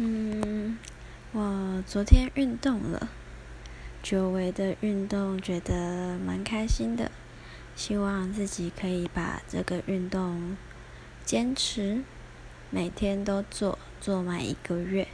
[0.00, 0.78] 嗯
[1.32, 3.10] 我昨天运动了
[4.00, 7.10] 久违的运动觉得蛮开心的
[7.74, 10.56] 希望自己可以把这个运动
[11.24, 12.04] 坚持
[12.70, 15.08] 每天都做做满一个月。